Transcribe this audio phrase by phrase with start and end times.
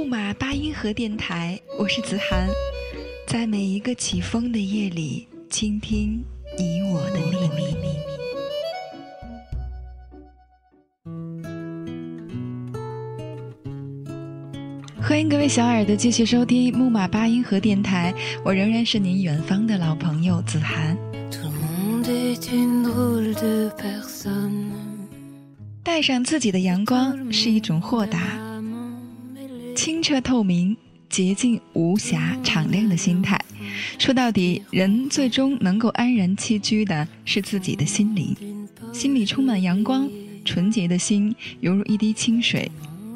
[0.00, 2.48] 木马八音盒电台，我是子涵，
[3.26, 6.24] 在每一个起风的夜里，倾听
[6.56, 7.18] 你我的
[7.54, 7.98] 秘密。
[15.02, 20.96] 欢迎各位小耳朵继续收听木马八音盒电台，我仍然是您远方的老朋友子涵。
[25.84, 28.49] 带上自己的阳光是一种豁达。
[29.82, 30.76] 清澈透明、
[31.08, 33.42] 洁净无瑕、敞亮的心态。
[33.98, 38.36] 说到底，人最终能够安然栖居的是自己的心灵。
[38.92, 40.06] 心里充满阳光，
[40.44, 42.70] 纯洁的心犹如一滴清水。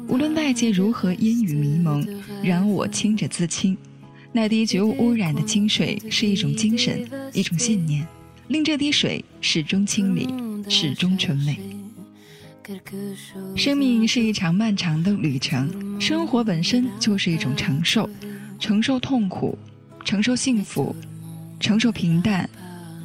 [0.07, 2.03] 无论外界如何烟雨迷蒙，
[2.41, 3.77] 然我清者自清。
[4.31, 8.07] 那滴绝无污染的清水，是一种精神，一种信念，
[8.47, 10.27] 令这滴水始终清理，
[10.67, 11.74] 始终纯美。
[13.55, 18.09] 生命是一场漫长的旅程，生活本身就是一种承受，
[18.59, 19.57] 承受痛苦，
[20.03, 20.95] 承受幸福，
[21.59, 22.49] 承受平淡，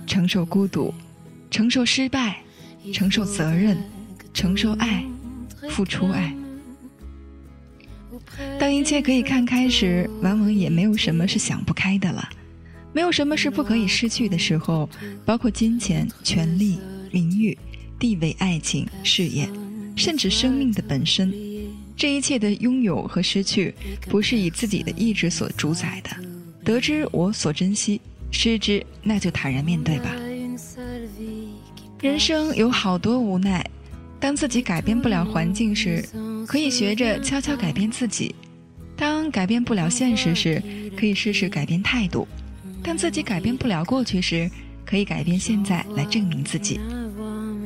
[0.07, 0.95] 承受孤独，
[1.51, 2.43] 承受失败，
[2.93, 3.77] 承受责任，
[4.33, 5.05] 承受爱，
[5.69, 6.35] 付出爱。
[8.59, 12.27] 当一切可以看开时，往往也没有什么是想不开的了，
[12.95, 14.89] 没有什么是不可以失去的时候，
[15.25, 16.79] 包括金钱、权力、
[17.11, 17.57] 名誉。
[18.01, 19.47] 地位、爱情、事业，
[19.95, 21.33] 甚至生命的本身，
[21.95, 23.75] 这一切的拥有和失去，
[24.09, 26.11] 不是以自己的意志所主宰的。
[26.65, 30.11] 得之我所珍惜，失之那就坦然面对吧。
[32.01, 33.63] 人生有好多无奈，
[34.19, 36.03] 当自己改变不了环境时，
[36.49, 38.35] 可以学着悄悄改变自己；
[38.97, 40.63] 当改变不了现实时，
[40.97, 42.27] 可以试试改变态度；
[42.83, 44.51] 当自己改变不了过去时，
[44.87, 46.81] 可以改变现在来证明自己。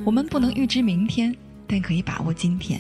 [0.04, 1.34] 我们不能预知明天，
[1.66, 2.78] 但可以把握今天。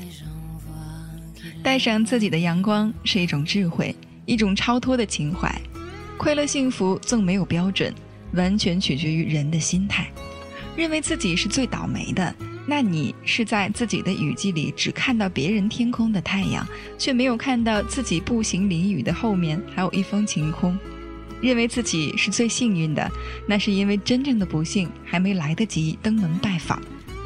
[1.62, 3.96] 带上自己的阳光是一种智慧，
[4.26, 5.50] 一种超脱的情怀。
[6.18, 7.92] 快乐幸福纵没有标准，
[8.34, 10.06] 完全取决于人的心态。
[10.76, 12.34] 认为自己是最倒霉的，
[12.66, 16.66] 那你是在自己的雨季里只看到别人天空的太阳，
[16.98, 20.78] 却没有看到自己步行淋雨的后面还有一方晴空。
[21.40, 23.10] 认为自己是最幸运的，
[23.46, 26.80] 那是因为真正的不幸还没来得及登门拜访。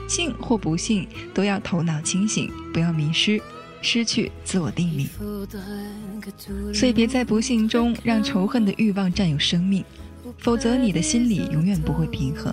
[0.09, 3.41] 幸或不幸，都要头脑清醒，不要迷失，
[3.83, 5.07] 失去自我定力。
[6.75, 9.85] 所以别在不幸中让仇恨的欲望占有生命，
[10.39, 12.53] 否则你的心里永远不会平和。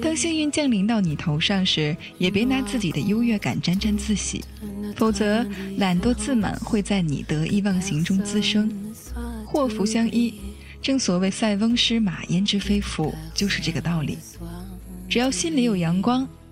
[0.00, 4.44] 当幸运降临到你头上时，也别拿自己的优越感沾沾自喜，
[4.96, 5.44] 否则
[5.78, 8.72] 懒惰自满会在你得意忘形中滋生。
[9.44, 10.34] 祸福相依，
[10.80, 14.16] 正所谓塞翁失马焉知非福，就是这个道理。
[15.08, 16.28] 只要心里有阳光。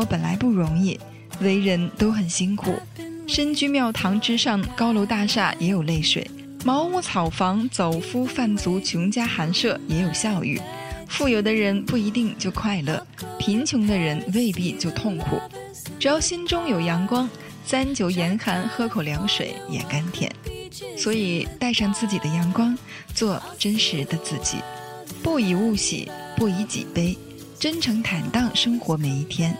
[0.00, 0.98] 我本来不容易，
[1.42, 2.74] 为人都很辛苦。
[3.26, 6.24] 身居庙堂之上，高楼大厦也有泪水；
[6.64, 10.58] 茅屋草房，走夫贩族，穷家寒舍也有笑语。
[11.06, 13.06] 富有的人不一定就快乐，
[13.38, 15.38] 贫穷的人未必就痛苦。
[15.98, 17.28] 只要心中有阳光，
[17.66, 20.34] 三九严寒，喝口凉水也甘甜。
[20.96, 22.74] 所以，带上自己的阳光，
[23.12, 24.56] 做真实的自己，
[25.22, 27.18] 不以物喜，不以己悲。
[27.58, 29.54] 真诚坦荡生活每一天，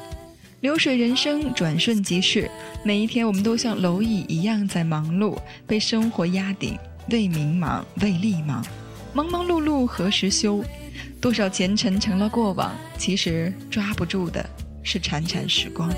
[0.61, 2.51] 流水人生转瞬即逝，
[2.85, 6.79] 每一天我们都像蝼蚁一样在忙碌，被生活压顶，
[7.11, 8.63] 为名忙，为利忙，
[9.15, 10.63] 忙忙碌碌何时休？
[11.19, 14.45] 多少前尘成了过往，其实抓不住的
[14.83, 15.91] 是潺潺时光。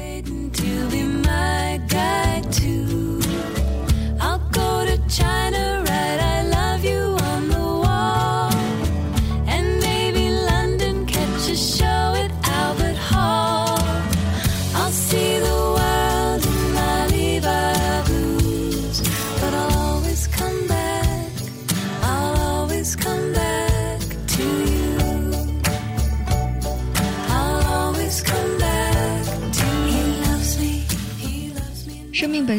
[4.20, 5.71] I'll go to China.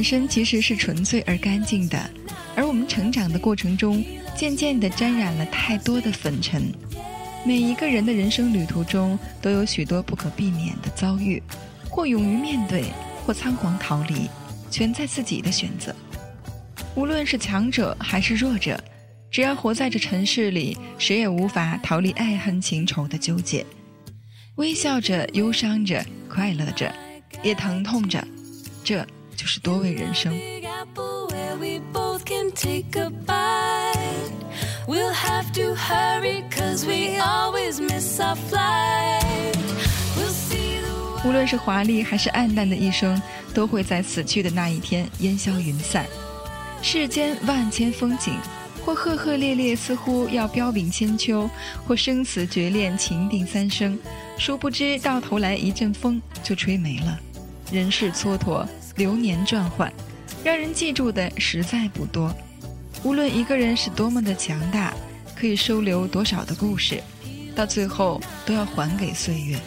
[0.04, 1.98] 身其实是纯粹而干净的，
[2.56, 4.04] 而我们成长的过程中，
[4.36, 6.72] 渐渐地沾染了太多的粉尘。
[7.46, 11.42] 每一个人的人生旅途中，都有许多不可避免的遭遇，
[11.90, 12.86] 或勇于面对，
[13.26, 14.30] 或仓皇逃离，
[14.70, 15.94] 全在自己的选择。
[16.96, 18.82] 无论是强者还是弱者，
[19.30, 23.66] 只要活在这尘世里，谁也无法逃离爱恨情仇的纠结。
[24.56, 26.94] 微笑着，忧伤着，快乐着，
[27.42, 28.26] 也疼痛着，
[28.84, 30.34] 这就是多味人生。
[41.26, 43.22] 无论是华丽还是暗淡的一生，
[43.54, 46.06] 都会在死去的那一天烟消云散。
[46.82, 48.34] 世间万千风景，
[48.86, 51.50] 或赫赫烈烈，似乎要彪炳千秋；
[51.88, 53.98] 或生死绝恋，情定三生。
[54.38, 57.18] 殊不知，到头来一阵风就吹没了。
[57.72, 59.92] 人世蹉跎，流年转换，
[60.44, 62.34] 让人记住的实在不多。
[63.04, 64.94] 无论一个人是多么的强大，
[65.36, 67.02] 可以收留多少的故事，
[67.56, 69.60] 到最后都要还给岁月。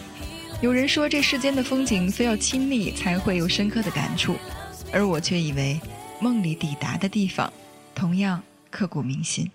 [0.60, 4.36] 有人说，这世间的风景非要亲历才会有深刻的感触，
[4.92, 5.80] 而我却以为。
[6.18, 7.52] 梦里抵达的地方，
[7.94, 9.50] 同样刻骨铭心。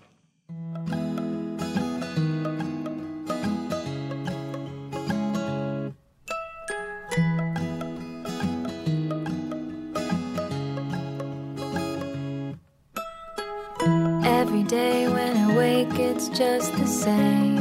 [16.42, 17.56] Just the same.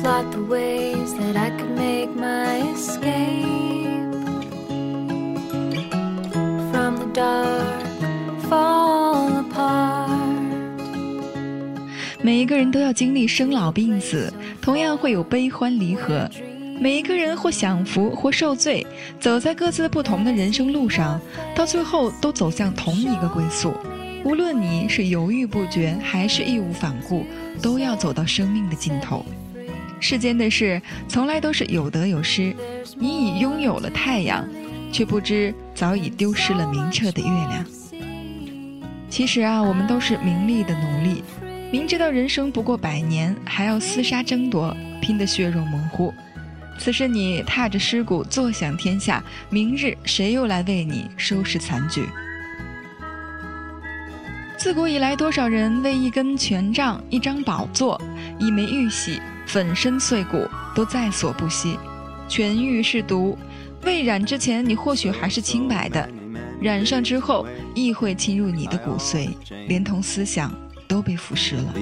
[0.00, 4.12] Plot the ways that I could make my escape.
[6.72, 7.82] from the dark,
[8.48, 10.08] fall apart.
[12.22, 16.28] 每一个人都要经历生老病死，同样会有悲欢离合。
[16.80, 18.84] 每一个人或享福或受罪，
[19.20, 21.20] 走在各自不同的人生路上，
[21.54, 23.72] 到最后都走向同一个归宿。
[24.24, 27.26] 无论你是犹豫不决，还是义无反顾，
[27.60, 29.24] 都要走到生命的尽头。
[29.98, 32.54] 世间的事从来都是有得有失，
[32.96, 34.48] 你已拥有了太阳。
[34.92, 37.64] 却不知早已丢失了明澈的月亮。
[39.08, 41.24] 其实啊，我们都是名利的奴隶，
[41.70, 46.12] 明知道人生不过百年，还要厮杀争夺，拼得血肉模糊。
[46.78, 52.04] 此时你踏着尸骨坐享天下，明日谁又来为你收拾残局？
[54.62, 58.00] 自古以来，多少人为一根权杖、一张宝座、
[58.38, 61.76] 一枚玉玺，粉身碎骨，都在所不惜。
[62.28, 63.36] 权欲是毒。
[63.84, 66.06] 未染之前，你或许还是清白的；
[66.60, 67.44] 染上之后，
[67.74, 69.30] 亦会侵入你的骨髓，
[69.66, 70.54] 连同思想
[70.86, 71.74] 都被腐蚀了。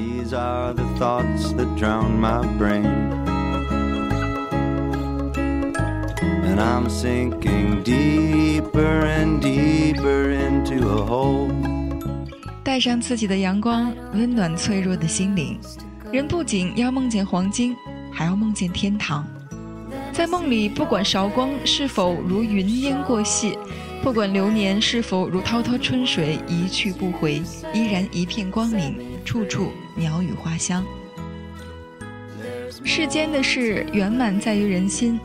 [12.62, 15.59] 带上自己的阳光，温暖脆弱的心灵。
[16.12, 17.75] 人不仅要梦见黄金，
[18.12, 19.26] 还要梦见天堂。
[20.12, 23.57] 在梦里，不管韶光是否如云烟过隙，
[24.02, 30.85] 不管流年是否如滔滔春水一去不回，依然一片光明，处处鸟语花香。
[32.85, 35.19] 世间的事圆满在于人心，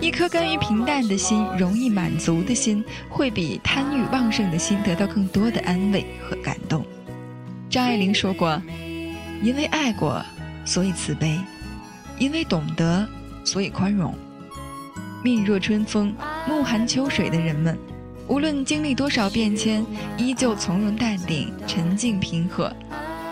[0.00, 6.84] 一颗甘于平淡的心，容易满足的心，会比贪欲旺盛的心得到更多的安慰和感动。
[7.68, 8.60] 张爱玲说过
[9.42, 10.24] ：“因为爱过，
[10.64, 11.38] 所以慈悲；
[12.18, 13.08] 因为懂得。”
[13.42, 14.14] 所以宽容。
[15.24, 16.14] 命若春风，
[16.46, 17.76] 暮寒秋水的人们，
[18.28, 19.84] 无论经历多少变迁，
[20.16, 22.70] 依旧从容淡定、沉静平和。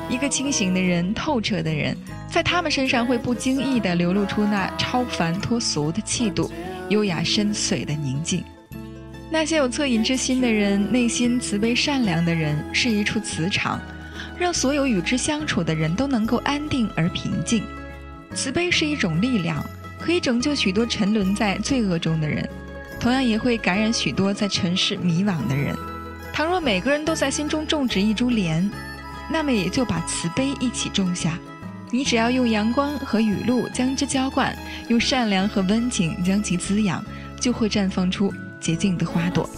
[0.08, 1.96] 一个清醒的人、透彻的人，
[2.30, 6.50] 在他们身上会不经意地流露出那超凡脱俗的气度、
[6.88, 8.44] 优雅深邃的宁静。
[9.30, 13.80] 那些有恻隐之心的人、内心慈悲善良的人，是一处磁场，
[14.38, 17.62] 让所有与之相处的人都能够安定而平静。
[18.34, 19.64] 慈悲是一种力量。
[20.00, 22.48] 可以拯救许多沉沦在罪恶中的人，
[23.00, 25.76] 同样也会感染许多在尘世迷惘的人。
[26.32, 28.70] 倘若每个人都在心中种植一株莲，
[29.28, 31.36] 那么也就把慈悲一起种下。
[31.90, 34.54] 你只要用阳光和雨露将之浇灌，
[34.88, 37.02] 用善良和温情将其滋养，
[37.40, 39.48] 就会绽放出洁净的花朵。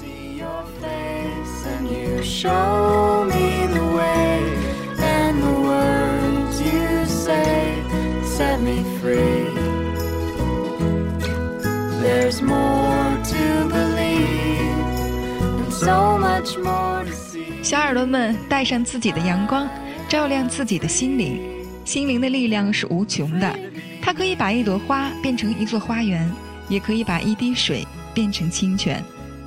[17.62, 19.68] 小耳朵们，带上自己的阳光，
[20.08, 21.59] 照亮自己的心灵。
[21.90, 23.58] 心灵的力量是无穷的，
[24.00, 26.32] 它可以把一朵花变成一座花园，
[26.68, 29.02] 也可以把一滴水变成清泉。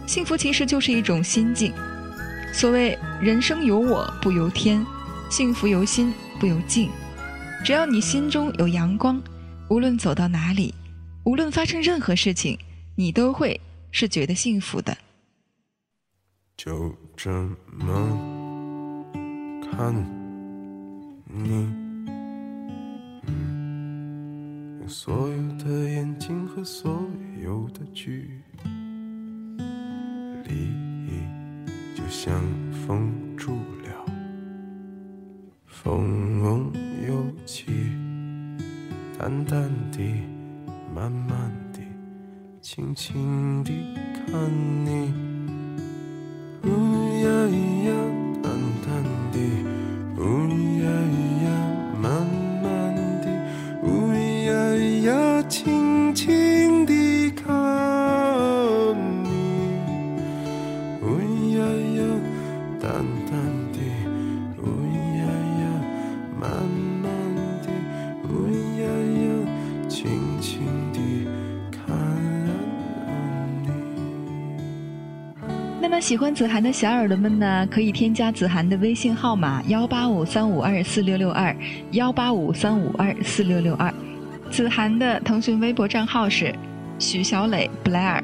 [0.05, 1.71] 幸福其实就是一种心境。
[2.51, 4.85] 所谓人生由我不由天，
[5.29, 6.89] 幸福由心不由境。
[7.63, 9.23] 只要你心中有阳光，
[9.69, 10.75] 无论走到哪里，
[11.23, 12.59] 无论发生任何事情，
[12.97, 13.57] 你都会
[13.89, 14.97] 是觉得幸福的。
[16.57, 17.31] 就这
[17.71, 18.19] 么
[19.61, 19.95] 看
[21.25, 21.82] 你，
[24.83, 27.07] 用所有的眼睛和所
[27.41, 28.29] 有的距
[30.43, 30.73] 离，
[31.95, 32.37] 就像
[32.85, 34.05] 封住了，
[35.65, 36.73] 风
[37.07, 37.65] 又起，
[39.17, 39.99] 淡淡的，
[40.93, 41.79] 慢慢的，
[42.59, 43.71] 轻轻的
[44.13, 44.51] 看
[44.85, 45.02] 你。
[55.47, 57.47] 轻轻地看
[59.23, 59.29] 你。
[61.01, 61.07] 呜
[61.55, 61.57] 呀
[61.97, 62.01] 呀，
[62.79, 62.91] 淡
[63.29, 63.31] 淡
[63.71, 63.77] 的，
[64.61, 64.65] 呜
[65.17, 65.21] 呀
[65.61, 65.63] 呀，
[66.39, 66.49] 慢
[67.01, 67.05] 慢
[67.61, 67.67] 的，
[68.29, 68.31] 呜
[68.79, 68.83] 呀
[69.21, 69.25] 呀，
[69.87, 70.09] 轻
[70.41, 70.99] 轻地
[71.71, 71.95] 看
[73.63, 73.69] 你。
[75.81, 81.55] 那么喜欢子涵的小耳朵们呢，可以添加子涵的微信号码幺八五三五二四六六二
[81.91, 83.93] 幺八五三五二四六六二。
[84.53, 86.53] 子涵的腾讯微博账号是
[86.99, 88.21] 许小磊 Blair，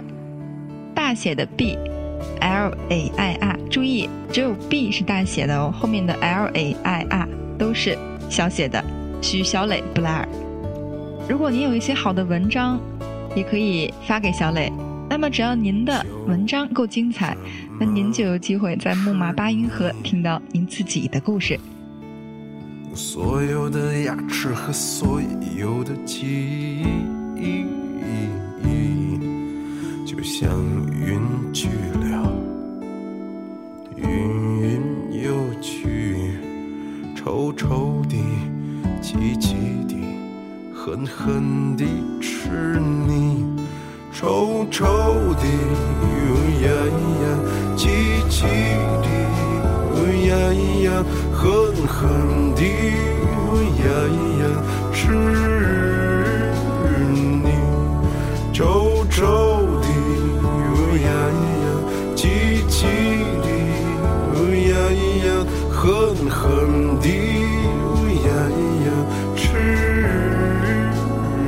[0.94, 1.76] 大写的 B
[2.40, 7.98] L A I R，注意只有 B 是大写的哦，后面的 L A I R 都是
[8.30, 8.80] 小写的。
[9.24, 10.28] 许小磊 Blair，
[11.28, 12.80] 如果您有一些好的文章，
[13.36, 14.72] 也可以发给小磊。
[15.10, 17.36] 那么只要您的文章够精彩，
[17.80, 21.60] 那您就有机会在木马八音盒听到您自己的故事。
[22.96, 25.22] 所有的牙齿和所
[25.58, 26.84] 有的记
[27.36, 27.66] 忆，
[30.06, 30.50] 就像
[30.92, 31.20] 云
[31.54, 31.70] 去
[32.02, 32.34] 了，
[33.96, 34.04] 云
[34.62, 34.82] 云
[35.24, 35.32] 又
[35.62, 36.34] 去，
[37.16, 38.18] 臭臭的，
[39.02, 39.56] 急急
[39.88, 39.96] 的，
[40.74, 41.86] 狠狠地
[42.20, 43.46] 吃你，
[44.12, 44.86] 臭臭
[45.36, 46.68] 的，哟呀
[47.22, 47.24] 呀，
[47.78, 47.88] 急
[48.30, 49.08] 急的，
[50.00, 50.32] 哟呀
[50.84, 51.04] 呀，
[51.34, 51.44] 狠
[51.86, 52.62] 狠地，
[53.20, 53.28] 哟
[53.84, 53.86] 呀
[54.40, 54.44] 呀，
[54.94, 55.02] 吃
[57.12, 57.52] 你，
[58.54, 59.26] 臭臭
[59.82, 59.88] 的，
[60.42, 61.66] 哟呀呀，
[62.16, 62.22] 急
[62.70, 62.78] 急
[63.44, 63.48] 的，
[64.36, 64.38] 哟
[64.70, 64.72] 呀
[65.26, 65.28] 呀，
[65.70, 65.78] 狠
[66.30, 66.40] 狠
[67.02, 67.08] 地，
[67.66, 67.68] 哟
[68.26, 68.28] 呀
[68.86, 68.88] 呀，
[69.36, 69.42] 吃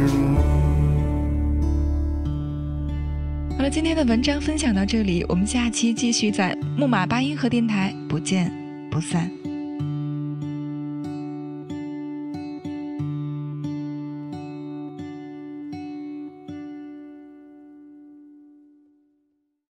[0.06, 0.20] 你。
[3.58, 8.52] 好了，今天的文章分享到这里，我们下期继续在木马八音盒电台不见
[8.92, 9.41] 不散。